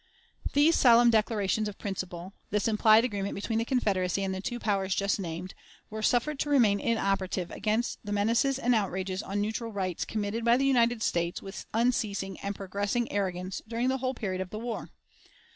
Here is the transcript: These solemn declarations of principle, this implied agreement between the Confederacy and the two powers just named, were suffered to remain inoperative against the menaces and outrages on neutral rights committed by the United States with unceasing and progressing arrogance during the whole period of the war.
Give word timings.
These 0.53 0.75
solemn 0.77 1.11
declarations 1.11 1.67
of 1.69 1.77
principle, 1.77 2.33
this 2.49 2.67
implied 2.67 3.05
agreement 3.05 3.35
between 3.35 3.59
the 3.59 3.65
Confederacy 3.65 4.23
and 4.23 4.33
the 4.33 4.41
two 4.41 4.57
powers 4.57 4.95
just 4.95 5.19
named, 5.19 5.53
were 5.91 6.01
suffered 6.01 6.39
to 6.39 6.49
remain 6.49 6.79
inoperative 6.79 7.51
against 7.51 7.99
the 8.03 8.11
menaces 8.11 8.57
and 8.57 8.73
outrages 8.73 9.21
on 9.21 9.39
neutral 9.39 9.71
rights 9.71 10.03
committed 10.03 10.43
by 10.43 10.57
the 10.57 10.65
United 10.65 11.03
States 11.03 11.43
with 11.43 11.67
unceasing 11.71 12.39
and 12.39 12.55
progressing 12.55 13.11
arrogance 13.11 13.61
during 13.67 13.89
the 13.89 13.97
whole 13.99 14.15
period 14.15 14.41
of 14.41 14.49
the 14.49 14.57
war. 14.57 14.89